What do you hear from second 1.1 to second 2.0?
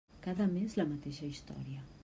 història.